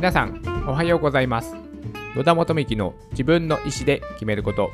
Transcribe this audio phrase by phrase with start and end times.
[0.00, 1.54] 皆さんおはようございます。
[2.16, 4.70] 野田元美の自分の意思で決めること。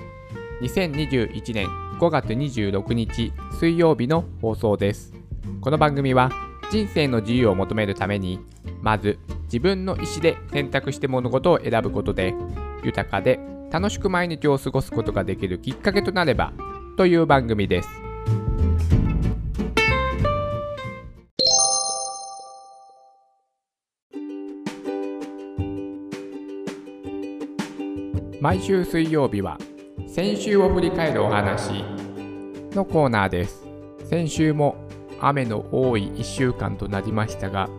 [0.63, 1.67] 2021年
[1.99, 5.13] 5月26日水曜日の放送です。
[5.61, 6.31] この番組は
[6.71, 8.39] 人生の自由を求めるために
[8.81, 12.33] まず自分の意思で選択して物事を選ぶことで
[12.85, 13.41] 豊かで
[13.73, 16.53] 楽しく毎日を過ごすことができるきっかけとなれば
[16.97, 18.06] という番組です。
[28.39, 29.57] 毎週水曜日は
[30.07, 31.83] 先週を振り返るお話
[32.75, 33.67] のコーナーです。
[34.05, 34.77] 先週も
[35.21, 37.71] 雨の多い1週間となりましたが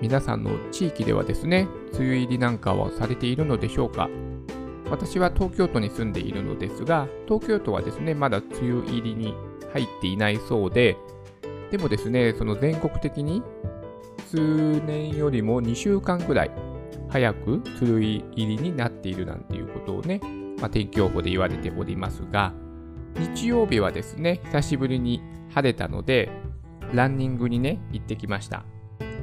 [0.00, 4.08] 皆さんの地域ではですね梅雨入りなんかはされているのでしょうか。
[4.90, 9.34] 私は東京都に住んでいるのですが東京都はですねまだ梅雨入りに
[9.74, 10.96] 入っていないそうで
[11.70, 13.42] でもですねその全国的に
[14.30, 14.38] 数
[14.80, 16.50] 年よりも2週間ぐらい
[17.10, 20.20] 早く梅雨入りになっているなんていうことをね、
[20.58, 22.52] まあ、天気予報で言われておりますが、
[23.16, 26.30] 日曜日はですね、久しぶりに晴れたので、
[26.92, 28.64] ランニングにね、行ってきました。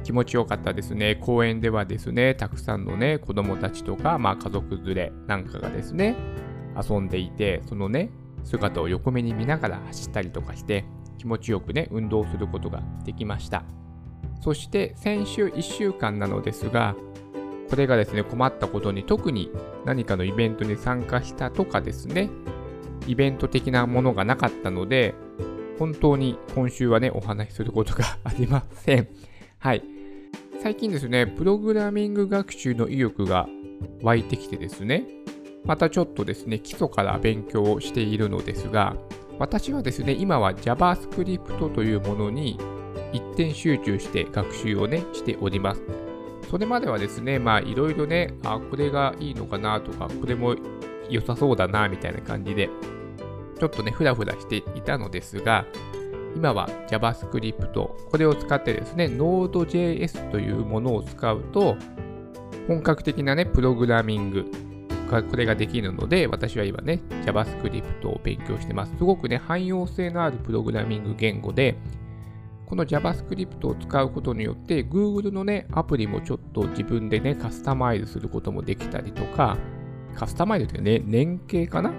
[0.04, 1.16] 気持ちよかったですね。
[1.16, 6.16] 公園ではですね、たくさんのね、子供たちとか、まあ家族連れなんかがですね、
[6.76, 8.10] 遊んでいて、そのね、
[8.44, 10.84] 姿を横目に見ながら走ったりとかして、
[11.18, 13.64] 気持ちよくね、運動することができました。
[14.40, 16.94] そして先週1週間なのですが、
[17.68, 19.50] これがですね、困ったことに特に
[19.84, 22.30] 何かのイベントに参加したとかですね、
[23.06, 25.14] イベント的なものがなかったので、
[25.78, 29.08] 本当に今週はね、お話しすることがありません。
[29.58, 29.82] はい。
[30.62, 33.48] 最近ですね、プログラミング学習の意欲が
[34.02, 35.04] 湧いてきてですね、
[35.64, 38.96] またちょっとですね、基礎から勉強をしているのですが、
[39.38, 42.58] 私はですね、今は JavaScript というものに
[43.12, 46.05] 一点集中して学習をね、しております。
[46.50, 50.54] それまではですね、まあいろいろね、あ、これがいいのかなとか、これも
[51.10, 52.68] 良さそうだなみたいな感じで、
[53.58, 55.64] ちょっとね、ふらふらしていたのですが、
[56.34, 61.76] 今は JavaScript、これを使ってですね、Node.js というものを使うと、
[62.68, 64.44] 本格的なね、プログラミング、
[65.08, 68.96] これができるので、私は今ね、JavaScript を勉強してます。
[68.98, 71.76] すごくね、汎用性のあるプログラミング言語で、
[72.66, 79.56] この JavaScript を使うことによって Google のね、アプリもちょっと自分でね、カスタマイズすることもできたりとか、
[80.14, 81.92] カスタマイズというかね、年形かな？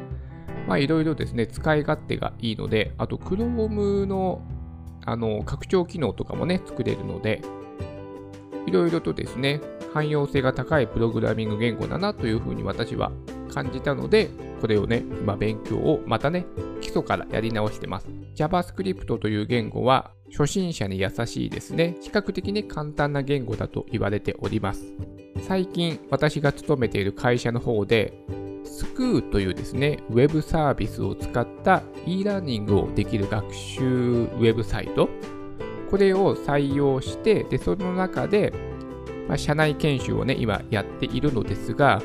[0.68, 4.42] まあいろいろですね、使い勝手がいいので、あと Chrome の
[5.06, 7.42] あの拡張機能とかもね、作れるので、
[8.66, 9.62] いろいろとですね、
[9.94, 13.14] 汎用性が高いプログラミング言語だなというふうに私は
[13.54, 14.30] 感じたので、
[14.60, 16.46] これをね、今勉強をまたね、
[16.82, 18.08] 基礎からやり直してます。
[18.36, 21.96] JavaScript という言語は初心者に優しいですね。
[22.02, 24.94] 比較的に簡単な言語だと言われております。
[25.42, 28.14] 最近私が勤めている会社の方で、
[28.64, 35.10] スクーというですね、ウェブサービスを使った e ラーニングをできる学習ウェブサイト、
[35.90, 38.54] これを採用して、で、その中で、
[39.28, 42.02] まあ、社内研修をね、今やっているのですが、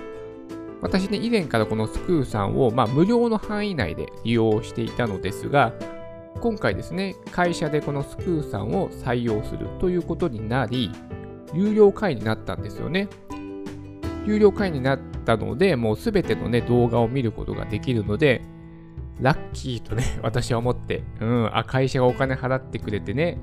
[0.81, 5.73] 私ね、以前からこのスクーさんを、まあ、無料の範囲内で利用していたのですが、
[6.41, 10.91] 今回ですね、会社でこのスクーさんを採用するということになり、
[11.55, 13.09] 有料会員になったんですよね。
[14.25, 18.43] 有料会員になったので、もうすべてのね、動画を見ることができるので、
[19.21, 23.39] ラッキーとね、 私は思って、うん、あ、会社がお金払ってくれてね、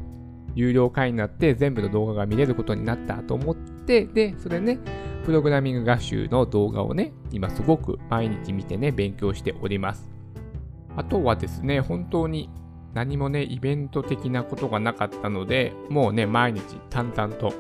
[0.56, 4.80] 有料会員になって全部の動画が見れることになったと思って、で、それね、
[5.24, 10.10] プログラミング学習の動画をね、今すごく毎日見てね、勉強しております。
[10.96, 12.50] あとはですね、本当に
[12.94, 17.54] 何もね、イベント的なことがなかったので、もうね、毎日淡々と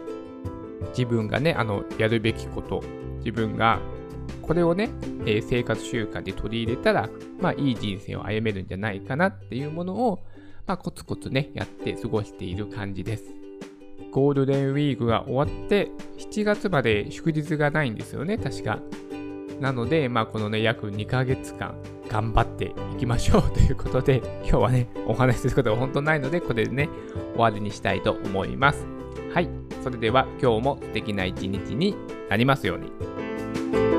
[0.89, 2.81] 自分がね、あの、やるべきこと、
[3.19, 3.79] 自分が
[4.41, 4.89] これをね、
[5.27, 7.09] えー、生活習慣で取り入れたら、
[7.39, 10.23] まあ、いい人生を歩めるんじゃないかなっていうものを、
[10.65, 13.25] まあ、コツコツね、やって過ごしている感じです。
[14.11, 18.79] ゴールデンウィークが終わって、7月まで祝日がないんですよね、確か。
[19.59, 21.75] なので、まあ、このね、約2ヶ月間、
[22.09, 26.89] 頑張っていきましょうということで、 今日はね、お話しすることが本当ないので、これでね、
[27.33, 28.85] 終わりにしたいと思います。
[29.33, 29.49] はい。
[29.83, 31.95] それでは、今日も素敵な一日に
[32.29, 33.98] なりますように。